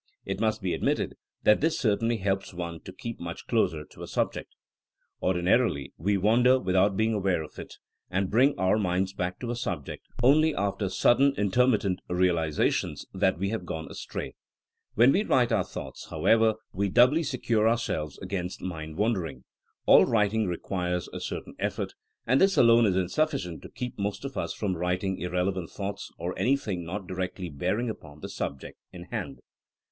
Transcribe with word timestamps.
It 0.25 0.39
must 0.39 0.63
be 0.63 0.73
admitted 0.73 1.13
that 1.43 1.61
this 1.61 1.77
certainly 1.77 2.17
helps 2.17 2.55
one 2.55 2.79
to 2.85 2.91
keep 2.91 3.19
much 3.19 3.45
closer 3.45 3.85
to 3.85 4.01
a 4.01 4.07
subject. 4.07 4.55
Ordinarily 5.21 5.93
we 5.95 6.17
wan 6.17 6.41
der 6.41 6.57
without 6.57 6.97
being 6.97 7.13
aware 7.13 7.43
of 7.43 7.59
it, 7.59 7.75
and 8.09 8.31
bring 8.31 8.57
our 8.57 8.79
minds 8.79 9.13
back 9.13 9.39
to 9.41 9.45
^ 9.47 9.55
subject 9.55 10.07
only 10.23 10.55
after 10.55 10.89
sudden 10.89 11.35
inter 11.37 11.67
mittent 11.67 11.97
realizations 12.09 13.05
that 13.13 13.37
we 13.37 13.49
have 13.49 13.63
gone 13.63 13.91
astray. 13.91 14.33
When 14.95 15.11
we 15.11 15.21
write 15.23 15.51
our 15.51 15.63
thoughts, 15.63 16.07
however, 16.09 16.55
we 16.73 16.89
doubly 16.89 17.21
secure 17.21 17.69
ourselves 17.69 18.17
against 18.23 18.59
mind 18.59 18.97
wander 18.97 19.27
ing. 19.27 19.43
All 19.85 20.05
writing 20.05 20.47
requires 20.47 21.09
a 21.13 21.19
certain 21.19 21.53
effort, 21.59 21.93
and 22.25 22.41
this 22.41 22.57
alone 22.57 22.87
is 22.87 23.13
sufficient 23.13 23.61
to 23.61 23.69
keep 23.69 23.99
most 23.99 24.25
of 24.25 24.35
us 24.35 24.55
from 24.55 24.75
writing 24.75 25.19
irrelevant 25.19 25.69
thoughts, 25.69 26.09
or 26.17 26.33
anything 26.39 26.83
not 26.85 27.05
directly 27.05 27.49
bearing 27.51 27.87
upon 27.87 28.21
the 28.21 28.29
subject 28.29 28.79
in 28.91 29.03
hand. 29.03 29.41